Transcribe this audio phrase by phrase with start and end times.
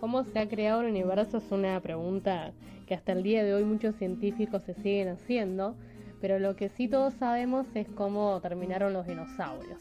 [0.00, 1.38] ¿Cómo se ha creado el universo?
[1.38, 2.52] Es una pregunta
[2.86, 5.74] que hasta el día de hoy muchos científicos se siguen haciendo,
[6.20, 9.80] pero lo que sí todos sabemos es cómo terminaron los dinosaurios.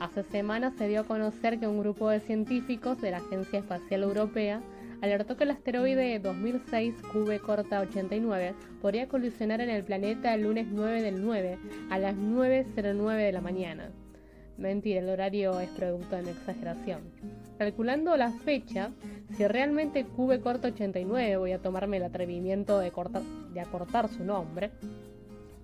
[0.00, 4.02] Hace semanas se dio a conocer que un grupo de científicos de la Agencia Espacial
[4.02, 4.60] Europea
[5.02, 10.66] alertó que el asteroide 2006 QV corta 89 podría colisionar en el planeta el lunes
[10.68, 11.58] 9 del 9
[11.90, 13.92] a las 9.09 de la mañana.
[14.56, 17.00] Mentira, el horario es producto de una exageración.
[17.58, 18.90] Calculando la fecha,
[19.36, 22.92] si realmente QV corta 89, voy a tomarme el atrevimiento de,
[23.52, 24.70] de acortar su nombre,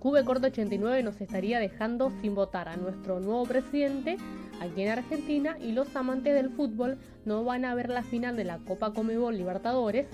[0.01, 4.17] QV corta 89 nos estaría dejando sin votar a nuestro nuevo presidente
[4.59, 6.97] aquí en Argentina y los amantes del fútbol
[7.27, 10.07] no van a ver la final de la Copa Comebol Libertadores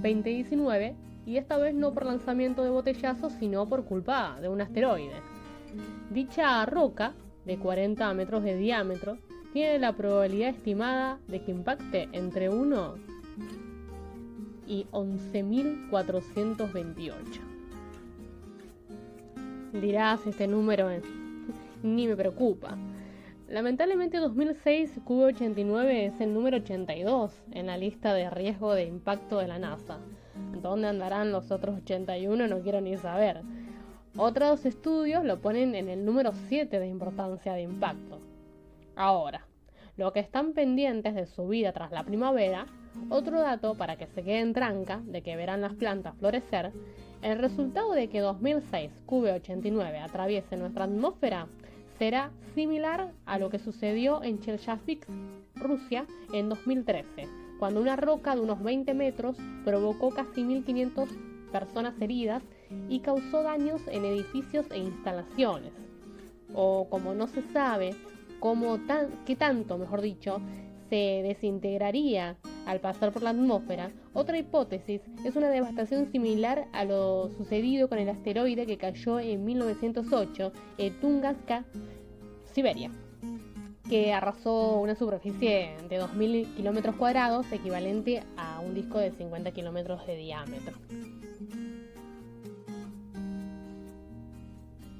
[0.00, 0.94] 2019
[1.26, 5.20] y esta vez no por lanzamiento de botellazos sino por culpa de un asteroide.
[6.10, 7.14] Dicha roca,
[7.46, 9.18] de 40 metros de diámetro,
[9.52, 12.94] tiene la probabilidad estimada de que impacte entre 1
[14.66, 17.14] y 11.428.
[19.72, 20.90] Dirás, este número
[21.82, 22.76] ni me preocupa.
[23.48, 29.46] Lamentablemente 2006 QV89 es el número 82 en la lista de riesgo de impacto de
[29.46, 30.00] la NASA.
[30.60, 32.48] ¿Dónde andarán los otros 81?
[32.48, 33.42] No quiero ni saber.
[34.18, 38.18] Otros estudios lo ponen en el número 7 de importancia de impacto.
[38.94, 39.46] Ahora,
[39.98, 42.66] lo que están pendientes de su vida tras la primavera,
[43.10, 46.72] otro dato para que se queden tranca de que verán las plantas florecer,
[47.20, 51.46] el resultado de que 2006 QV89 atraviese nuestra atmósfera
[51.98, 55.06] será similar a lo que sucedió en Chelyabinsk,
[55.56, 57.28] Rusia, en 2013,
[57.58, 61.25] cuando una roca de unos 20 metros provocó casi 1.500
[61.60, 62.42] personas heridas
[62.88, 65.72] y causó daños en edificios e instalaciones.
[66.54, 67.94] O como no se sabe
[68.40, 70.40] cómo tan, qué tanto, mejor dicho,
[70.88, 77.30] se desintegraría al pasar por la atmósfera, otra hipótesis es una devastación similar a lo
[77.36, 81.64] sucedido con el asteroide que cayó en 1908 en Tunguska,
[82.52, 82.90] Siberia,
[83.88, 90.06] que arrasó una superficie de 2.000 kilómetros cuadrados, equivalente a un disco de 50 kilómetros
[90.06, 90.76] de diámetro.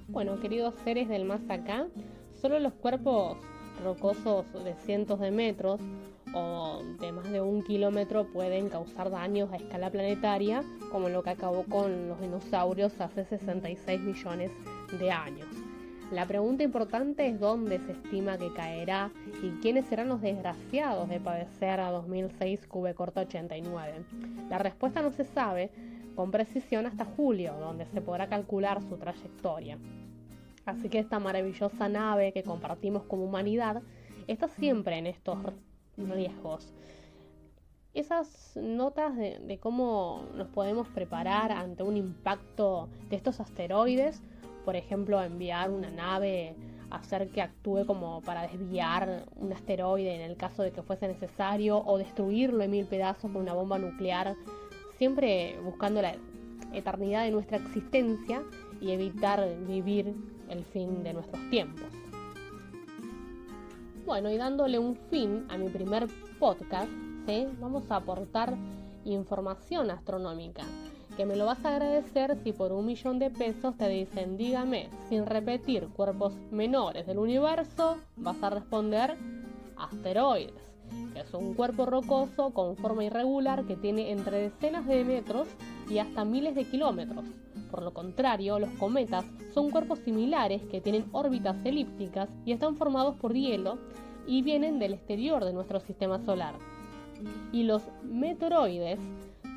[0.09, 1.89] Bueno, queridos seres del más acá,
[2.41, 3.37] solo los cuerpos
[3.85, 5.81] rocosos de cientos de metros
[6.33, 11.31] o de más de un kilómetro pueden causar daños a escala planetaria, como lo que
[11.31, 14.51] acabó con los dinosaurios hace 66 millones
[14.99, 15.66] de años.
[16.13, 19.11] La pregunta importante es dónde se estima que caerá
[19.43, 24.05] y quiénes serán los desgraciados de padecer a 2006 QV corta 89.
[24.49, 25.73] La respuesta no se sabe
[26.15, 29.79] con precisión hasta julio, donde se podrá calcular su trayectoria.
[30.65, 33.83] Así que esta maravillosa nave que compartimos como humanidad
[34.29, 35.39] está siempre en estos
[35.97, 36.73] riesgos.
[37.95, 44.23] Esas notas de, cómo nos podemos preparar ante un impacto de estos asteroides,
[44.67, 46.57] por ejemplo, enviar una nave
[46.91, 51.79] hacer que actúe como para desviar un asteroide en el caso de que fuese necesario,
[51.79, 54.35] o destruirlo en mil pedazos con una bomba nuclear,
[54.99, 56.15] siempre buscando la
[56.73, 58.43] eternidad de nuestra existencia
[58.81, 60.15] y evitar vivir
[60.49, 61.87] el fin de nuestros tiempos.
[64.05, 66.09] Bueno, y dándole un fin a mi primer
[66.41, 66.91] podcast,
[67.61, 68.57] vamos a aportar
[69.05, 70.65] información astronómica,
[71.17, 74.91] que me lo vas a agradecer si por un millón de pesos te dicen, dígame,
[75.09, 79.17] sin repetir cuerpos menores del universo, vas a responder
[79.79, 80.53] asteroides,
[81.15, 85.49] que es un cuerpo rocoso con forma irregular que tiene entre decenas de metros
[85.89, 87.25] y hasta miles de kilómetros.
[87.71, 93.17] Por lo contrario, los cometas son cuerpos similares que tienen órbitas elípticas y están formados
[93.17, 93.79] por hielo
[94.27, 96.55] y vienen del exterior de nuestro sistema solar.
[97.53, 98.99] Y los meteoroides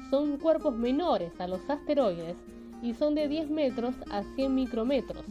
[0.10, 2.38] son cuerpos menores a los asteroides
[2.82, 5.24] y son de 10 metros a 100 micrometros.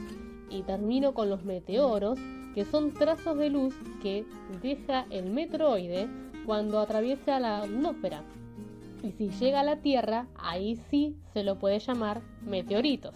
[0.51, 2.19] Y termino con los meteoros,
[2.55, 4.25] que son trazos de luz que
[4.63, 6.09] deja el meteoroide
[6.47, 8.23] cuando atraviesa la atmósfera.
[9.03, 13.15] Y si llega a la Tierra, ahí sí se lo puede llamar meteoritos.